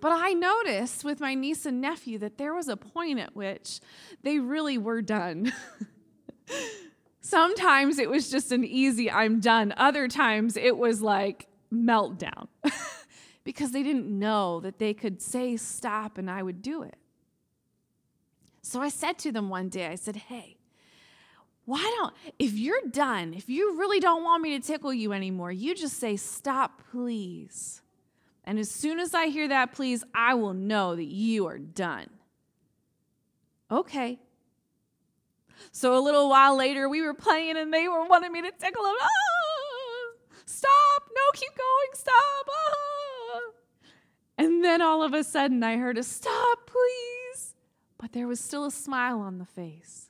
But 0.00 0.12
I 0.12 0.32
noticed 0.32 1.04
with 1.04 1.20
my 1.20 1.34
niece 1.34 1.64
and 1.64 1.80
nephew 1.80 2.18
that 2.18 2.38
there 2.38 2.54
was 2.54 2.68
a 2.68 2.76
point 2.76 3.18
at 3.18 3.34
which 3.34 3.80
they 4.22 4.38
really 4.38 4.76
were 4.76 5.00
done. 5.00 5.52
Sometimes 7.20 7.98
it 7.98 8.10
was 8.10 8.30
just 8.30 8.52
an 8.52 8.64
easy, 8.64 9.10
I'm 9.10 9.40
done. 9.40 9.74
Other 9.76 10.08
times 10.08 10.56
it 10.56 10.76
was 10.76 11.00
like 11.00 11.48
meltdown 11.72 12.48
because 13.44 13.72
they 13.72 13.82
didn't 13.82 14.06
know 14.06 14.60
that 14.60 14.78
they 14.78 14.94
could 14.94 15.20
say 15.20 15.56
stop 15.56 16.18
and 16.18 16.30
I 16.30 16.42
would 16.42 16.62
do 16.62 16.82
it. 16.82 16.96
So 18.62 18.80
I 18.80 18.88
said 18.88 19.18
to 19.18 19.32
them 19.32 19.48
one 19.48 19.68
day, 19.68 19.86
I 19.86 19.94
said, 19.94 20.16
hey, 20.16 20.55
why 21.66 21.82
don't, 21.98 22.14
if 22.38 22.54
you're 22.54 22.88
done, 22.90 23.34
if 23.34 23.48
you 23.48 23.76
really 23.76 23.98
don't 23.98 24.22
want 24.22 24.40
me 24.40 24.58
to 24.58 24.64
tickle 24.64 24.94
you 24.94 25.12
anymore, 25.12 25.50
you 25.50 25.74
just 25.74 25.98
say, 25.98 26.16
stop, 26.16 26.80
please. 26.92 27.82
And 28.44 28.60
as 28.60 28.70
soon 28.70 29.00
as 29.00 29.14
I 29.14 29.26
hear 29.26 29.48
that, 29.48 29.72
please, 29.72 30.04
I 30.14 30.34
will 30.34 30.54
know 30.54 30.94
that 30.94 31.08
you 31.08 31.46
are 31.48 31.58
done. 31.58 32.08
Okay. 33.68 34.20
So 35.72 35.98
a 35.98 36.00
little 36.00 36.28
while 36.28 36.56
later, 36.56 36.88
we 36.88 37.02
were 37.02 37.14
playing 37.14 37.56
and 37.56 37.74
they 37.74 37.88
were 37.88 38.06
wanting 38.06 38.30
me 38.30 38.42
to 38.42 38.52
tickle 38.52 38.84
them. 38.84 38.94
Ah, 39.00 40.36
stop! 40.44 41.02
No, 41.12 41.22
keep 41.34 41.50
going! 41.56 41.88
Stop! 41.94 42.46
Ah. 42.48 43.40
And 44.38 44.62
then 44.62 44.80
all 44.80 45.02
of 45.02 45.14
a 45.14 45.24
sudden, 45.24 45.64
I 45.64 45.78
heard 45.78 45.98
a 45.98 46.04
stop, 46.04 46.66
please. 46.66 47.54
But 47.98 48.12
there 48.12 48.28
was 48.28 48.38
still 48.38 48.66
a 48.66 48.70
smile 48.70 49.18
on 49.18 49.38
the 49.38 49.44
face. 49.44 50.05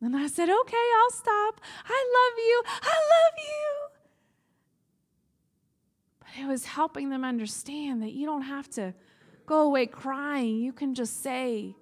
And 0.00 0.16
I 0.16 0.26
said, 0.26 0.48
Okay, 0.48 0.86
I'll 0.98 1.10
stop. 1.10 1.60
I 1.86 2.04
love 2.18 2.38
you. 2.38 2.62
I 2.82 2.96
love 3.14 3.34
you. 3.38 3.88
But 6.20 6.42
it 6.42 6.46
was 6.46 6.64
helping 6.64 7.10
them 7.10 7.24
understand 7.24 8.02
that 8.02 8.12
you 8.12 8.26
don't 8.26 8.42
have 8.42 8.68
to 8.70 8.94
go 9.46 9.62
away 9.62 9.86
crying. 9.86 10.60
You 10.60 10.72
can 10.72 10.94
just 10.94 11.22
say, 11.22 11.74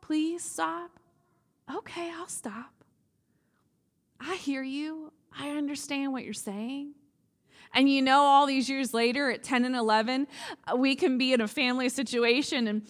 Please 0.00 0.42
stop 0.42 0.98
okay, 1.76 2.10
I'll 2.16 2.28
stop. 2.28 2.72
I 4.20 4.36
hear 4.36 4.62
you. 4.62 5.12
I 5.36 5.50
understand 5.50 6.12
what 6.12 6.24
you're 6.24 6.34
saying. 6.34 6.92
And 7.74 7.88
you 7.88 8.02
know, 8.02 8.20
all 8.20 8.46
these 8.46 8.68
years 8.68 8.92
later, 8.92 9.30
at 9.30 9.42
10 9.42 9.64
and 9.64 9.74
11, 9.74 10.26
uh, 10.66 10.76
we 10.76 10.94
can 10.94 11.16
be 11.16 11.32
in 11.32 11.40
a 11.40 11.48
family 11.48 11.88
situation 11.88 12.66
and 12.66 12.82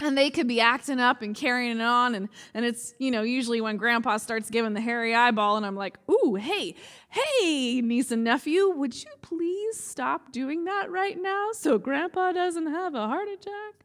and 0.00 0.18
they 0.18 0.30
could 0.30 0.48
be 0.48 0.60
acting 0.60 1.00
up 1.00 1.22
and 1.22 1.34
carrying 1.34 1.78
it 1.78 1.82
on 1.82 2.14
and 2.14 2.28
and 2.52 2.64
it's 2.64 2.94
you 2.98 3.10
know 3.10 3.22
usually 3.22 3.60
when 3.60 3.76
grandpa 3.76 4.16
starts 4.16 4.50
giving 4.50 4.74
the 4.74 4.80
hairy 4.80 5.14
eyeball 5.14 5.56
and 5.56 5.64
i'm 5.64 5.76
like 5.76 5.98
ooh 6.10 6.34
hey 6.34 6.74
hey 7.08 7.80
niece 7.80 8.10
and 8.10 8.24
nephew 8.24 8.70
would 8.70 8.94
you 8.94 9.10
please 9.22 9.78
stop 9.78 10.32
doing 10.32 10.64
that 10.64 10.90
right 10.90 11.20
now 11.20 11.50
so 11.52 11.78
grandpa 11.78 12.32
doesn't 12.32 12.66
have 12.66 12.94
a 12.94 13.06
heart 13.06 13.28
attack 13.28 13.84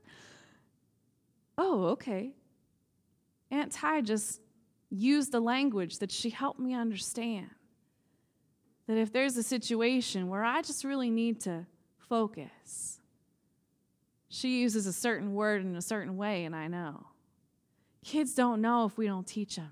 oh 1.57 1.85
okay 1.85 2.33
Aunt 3.51 3.71
Ty 3.71 4.01
just 4.01 4.41
used 4.89 5.31
the 5.31 5.39
language 5.39 5.99
that 5.99 6.11
she 6.11 6.29
helped 6.29 6.59
me 6.59 6.73
understand. 6.73 7.49
That 8.87 8.97
if 8.97 9.11
there's 9.11 9.37
a 9.37 9.43
situation 9.43 10.29
where 10.29 10.43
I 10.43 10.61
just 10.61 10.83
really 10.83 11.09
need 11.09 11.41
to 11.41 11.65
focus, 11.97 12.98
she 14.29 14.61
uses 14.61 14.85
a 14.85 14.93
certain 14.93 15.33
word 15.33 15.61
in 15.65 15.75
a 15.75 15.81
certain 15.81 16.15
way, 16.15 16.45
and 16.45 16.55
I 16.55 16.67
know. 16.67 17.07
Kids 18.03 18.33
don't 18.33 18.61
know 18.61 18.85
if 18.85 18.97
we 18.97 19.07
don't 19.07 19.27
teach 19.27 19.55
them. 19.55 19.71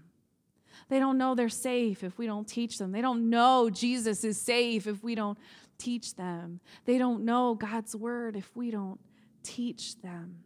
They 0.89 0.99
don't 0.99 1.17
know 1.17 1.35
they're 1.35 1.49
safe 1.49 2.03
if 2.03 2.17
we 2.17 2.25
don't 2.25 2.47
teach 2.47 2.77
them. 2.77 2.91
They 2.91 3.01
don't 3.01 3.29
know 3.29 3.69
Jesus 3.69 4.23
is 4.23 4.39
safe 4.39 4.87
if 4.87 5.03
we 5.03 5.15
don't 5.15 5.37
teach 5.77 6.15
them. 6.15 6.59
They 6.85 6.97
don't 6.97 7.23
know 7.23 7.55
God's 7.55 7.95
word 7.95 8.35
if 8.35 8.55
we 8.55 8.71
don't 8.71 8.99
teach 9.43 9.99
them. 10.01 10.39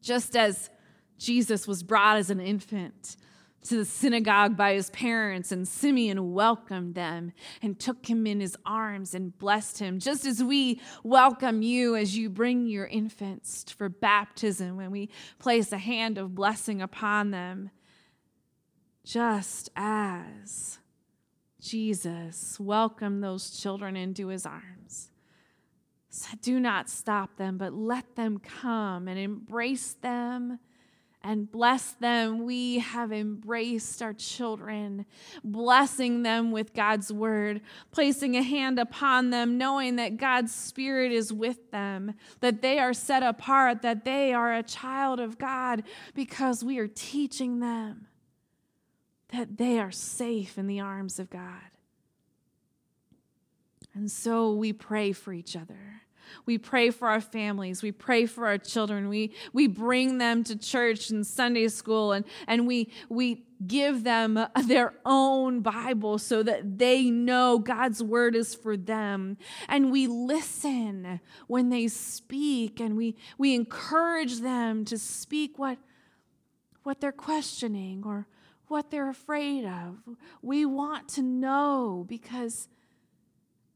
Just 0.00 0.36
as 0.36 0.70
Jesus 1.18 1.66
was 1.66 1.82
brought 1.82 2.16
as 2.16 2.30
an 2.30 2.40
infant 2.40 3.16
to 3.66 3.76
the 3.76 3.84
synagogue 3.84 4.56
by 4.56 4.74
his 4.74 4.90
parents, 4.90 5.52
and 5.52 5.66
Simeon 5.66 6.32
welcomed 6.32 6.94
them 6.94 7.32
and 7.62 7.78
took 7.78 8.06
him 8.08 8.26
in 8.26 8.40
his 8.40 8.56
arms 8.64 9.14
and 9.14 9.36
blessed 9.38 9.78
him, 9.78 9.98
just 9.98 10.24
as 10.24 10.42
we 10.42 10.80
welcome 11.02 11.62
you 11.62 11.96
as 11.96 12.16
you 12.16 12.30
bring 12.30 12.66
your 12.66 12.86
infants 12.86 13.64
for 13.72 13.88
baptism 13.88 14.76
when 14.76 14.90
we 14.90 15.10
place 15.38 15.72
a 15.72 15.78
hand 15.78 16.18
of 16.18 16.34
blessing 16.34 16.80
upon 16.80 17.30
them. 17.30 17.70
Just 19.04 19.70
as 19.76 20.78
Jesus 21.60 22.58
welcomed 22.58 23.22
those 23.22 23.50
children 23.50 23.96
into 23.96 24.28
his 24.28 24.46
arms. 24.46 25.10
So 26.08 26.28
do 26.40 26.58
not 26.58 26.88
stop 26.88 27.36
them, 27.36 27.58
but 27.58 27.74
let 27.74 28.16
them 28.16 28.38
come 28.38 29.06
and 29.06 29.18
embrace 29.18 29.92
them 29.92 30.58
and 31.26 31.50
bless 31.50 31.90
them. 31.94 32.44
We 32.44 32.78
have 32.78 33.12
embraced 33.12 34.00
our 34.00 34.12
children, 34.12 35.06
blessing 35.42 36.22
them 36.22 36.52
with 36.52 36.72
God's 36.72 37.12
word, 37.12 37.62
placing 37.90 38.36
a 38.36 38.42
hand 38.42 38.78
upon 38.78 39.30
them, 39.30 39.58
knowing 39.58 39.96
that 39.96 40.18
God's 40.18 40.54
spirit 40.54 41.10
is 41.10 41.32
with 41.32 41.72
them, 41.72 42.14
that 42.40 42.62
they 42.62 42.78
are 42.78 42.92
set 42.94 43.24
apart, 43.24 43.82
that 43.82 44.04
they 44.04 44.32
are 44.32 44.54
a 44.54 44.62
child 44.62 45.18
of 45.18 45.36
God, 45.36 45.82
because 46.14 46.62
we 46.62 46.78
are 46.78 46.86
teaching 46.86 47.58
them 47.58 48.06
that 49.30 49.58
they 49.58 49.80
are 49.80 49.90
safe 49.90 50.56
in 50.56 50.68
the 50.68 50.78
arms 50.78 51.18
of 51.18 51.28
God. 51.28 51.42
And 53.94 54.08
so 54.08 54.52
we 54.52 54.72
pray 54.72 55.10
for 55.10 55.32
each 55.32 55.56
other. 55.56 56.02
We 56.44 56.58
pray 56.58 56.90
for 56.90 57.08
our 57.08 57.20
families. 57.20 57.82
We 57.82 57.92
pray 57.92 58.26
for 58.26 58.46
our 58.46 58.58
children. 58.58 59.08
We, 59.08 59.34
we 59.52 59.66
bring 59.66 60.18
them 60.18 60.44
to 60.44 60.56
church 60.56 61.10
and 61.10 61.26
Sunday 61.26 61.68
school 61.68 62.12
and, 62.12 62.24
and 62.46 62.66
we, 62.66 62.90
we 63.08 63.46
give 63.64 64.04
them 64.04 64.38
their 64.64 64.94
own 65.04 65.60
Bible 65.60 66.18
so 66.18 66.42
that 66.42 66.78
they 66.78 67.10
know 67.10 67.58
God's 67.58 68.02
word 68.02 68.34
is 68.34 68.54
for 68.54 68.76
them. 68.76 69.36
And 69.68 69.90
we 69.90 70.06
listen 70.06 71.20
when 71.46 71.70
they 71.70 71.88
speak 71.88 72.80
and 72.80 72.96
we, 72.96 73.16
we 73.38 73.54
encourage 73.54 74.40
them 74.40 74.84
to 74.86 74.98
speak 74.98 75.58
what, 75.58 75.78
what 76.82 77.00
they're 77.00 77.12
questioning 77.12 78.02
or 78.04 78.26
what 78.68 78.90
they're 78.90 79.10
afraid 79.10 79.64
of. 79.64 79.98
We 80.42 80.66
want 80.66 81.08
to 81.10 81.22
know 81.22 82.04
because 82.08 82.68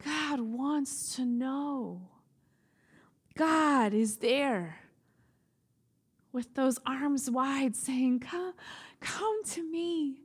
God 0.04 0.40
wants 0.40 1.16
to 1.16 1.25
know. 1.25 2.09
God 3.37 3.95
is 3.95 4.17
there 4.17 4.81
with 6.33 6.55
those 6.55 6.79
arms 6.87 7.31
wide 7.31 7.77
saying, 7.77 8.21
Come, 8.21 8.55
come 9.01 9.45
to 9.45 9.71
me. 9.71 10.23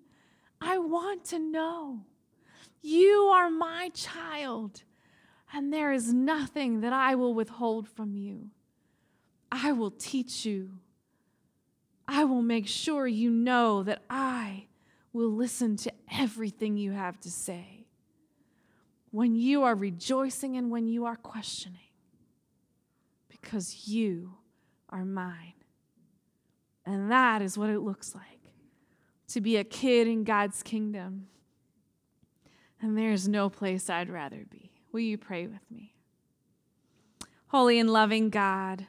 I 0.61 0.77
want 0.77 1.25
to 1.25 1.39
know. 1.39 2.01
You 2.81 3.31
are 3.33 3.49
my 3.49 3.89
child, 3.93 4.83
and 5.51 5.73
there 5.73 5.91
is 5.91 6.13
nothing 6.13 6.81
that 6.81 6.93
I 6.93 7.15
will 7.15 7.33
withhold 7.33 7.87
from 7.87 8.15
you. 8.15 8.49
I 9.51 9.71
will 9.71 9.91
teach 9.91 10.45
you. 10.45 10.71
I 12.07 12.23
will 12.25 12.41
make 12.41 12.67
sure 12.67 13.07
you 13.07 13.31
know 13.31 13.83
that 13.83 14.03
I 14.09 14.67
will 15.13 15.31
listen 15.31 15.77
to 15.77 15.91
everything 16.11 16.77
you 16.77 16.91
have 16.91 17.19
to 17.21 17.31
say. 17.31 17.85
When 19.11 19.35
you 19.35 19.63
are 19.63 19.75
rejoicing 19.75 20.57
and 20.57 20.69
when 20.69 20.87
you 20.87 21.05
are 21.05 21.15
questioning, 21.15 21.79
because 23.45 23.87
you 23.87 24.33
are 24.89 25.05
mine. 25.05 25.53
And 26.85 27.11
that 27.11 27.41
is 27.41 27.57
what 27.57 27.69
it 27.69 27.79
looks 27.79 28.15
like 28.15 28.23
to 29.29 29.39
be 29.39 29.57
a 29.57 29.63
kid 29.63 30.07
in 30.07 30.23
God's 30.23 30.63
kingdom. 30.63 31.27
And 32.81 32.97
there's 32.97 33.27
no 33.27 33.49
place 33.49 33.89
I'd 33.89 34.09
rather 34.09 34.45
be. 34.49 34.71
Will 34.91 34.99
you 35.01 35.17
pray 35.17 35.47
with 35.47 35.61
me? 35.71 35.93
Holy 37.47 37.79
and 37.79 37.89
loving 37.89 38.29
God, 38.29 38.87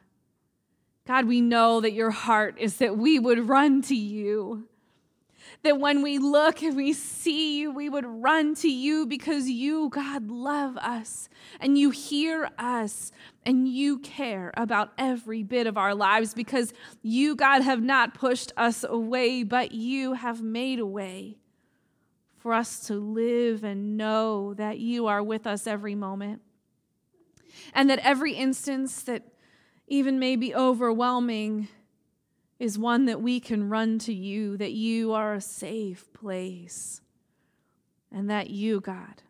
God, 1.07 1.27
we 1.27 1.41
know 1.41 1.81
that 1.81 1.93
your 1.93 2.11
heart 2.11 2.57
is 2.59 2.79
that 2.79 2.97
we 2.97 3.19
would 3.19 3.49
run 3.49 3.81
to 3.83 3.95
you 3.95 4.69
that 5.63 5.81
when 5.81 6.03
we 6.03 6.19
look 6.19 6.63
and 6.63 6.77
we 6.77 6.93
see 6.93 7.59
you, 7.59 7.73
we 7.73 7.89
would 7.89 8.05
run 8.07 8.55
to 8.57 8.69
you 8.69 9.07
because 9.07 9.49
you, 9.49 9.89
God, 9.89 10.31
love 10.31 10.77
us 10.79 11.29
and 11.61 11.79
you 11.79 11.91
hear 11.91 12.51
us 12.59 13.13
and 13.45 13.69
you 13.69 13.99
care 13.99 14.53
about 14.57 14.93
every 14.99 15.43
bit 15.43 15.67
of 15.67 15.77
our 15.77 15.95
lives 15.95 16.35
because 16.35 16.73
you, 17.03 17.35
God, 17.35 17.63
have 17.63 17.83
not 17.83 18.15
pushed 18.15 18.53
us 18.57 18.85
away, 18.85 19.43
but 19.43 19.73
you 19.73 20.15
have 20.15 20.43
made 20.43 20.79
a 20.79 20.87
way 20.87 21.39
for 22.39 22.53
us 22.53 22.81
to 22.87 22.95
live 22.95 23.65
and 23.65 23.97
know 23.97 24.55
that 24.55 24.79
you 24.79 25.07
are 25.07 25.23
with 25.23 25.47
us 25.47 25.67
every 25.67 25.95
moment. 25.95 26.43
And 27.75 27.91
that 27.91 27.99
every 28.01 28.35
instance 28.35 29.03
that 29.03 29.23
even 29.89 30.19
may 30.19 30.37
be 30.37 30.55
overwhelming, 30.55 31.69
is 32.59 32.79
one 32.79 33.05
that 33.07 33.21
we 33.21 33.39
can 33.41 33.69
run 33.69 33.99
to 34.01 34.15
you, 34.15 34.57
that 34.57 34.73
you 34.73 35.13
are 35.13 35.35
a 35.35 35.41
safe 35.41 36.13
place, 36.13 37.01
and 38.11 38.31
that 38.31 38.51
you, 38.51 38.81
God, 38.81 39.23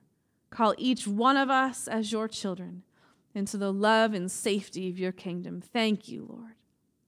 call 0.51 0.75
each 0.79 1.07
one 1.07 1.37
of 1.37 1.51
us 1.51 1.89
as 1.89 2.13
your 2.13 2.29
children 2.29 2.83
into 3.35 3.57
the 3.57 3.73
love 3.73 4.15
and 4.15 4.31
safety 4.31 4.89
of 4.89 4.99
your 4.99 5.13
kingdom. 5.13 5.61
Thank 5.61 6.09
you, 6.09 6.27
Lord. 6.29 6.55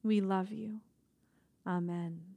We 0.03 0.21
love 0.21 0.51
you. 0.51 0.81
Amen. 1.65 2.28